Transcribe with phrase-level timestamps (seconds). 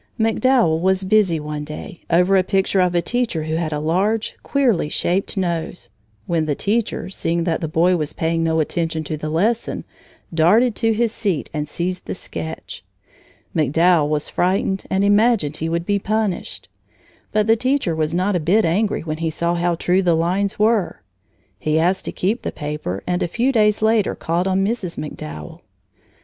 [0.17, 4.35] MacDowell was busy one day, over a picture of a teacher who had a large,
[4.41, 5.89] queerly shaped nose,
[6.25, 9.83] when the teacher, seeing that the boy was paying no attention to the lesson,
[10.33, 12.83] darted to his seat and seized the sketch.
[13.55, 16.67] MacDowell was frightened and imagined he would be punished.
[17.31, 20.57] But the teacher was not a bit angry when he saw how true the lines
[20.57, 21.03] were.
[21.59, 24.97] He asked to keep the paper and a few days later called on Mrs.
[24.97, 25.61] MacDowell.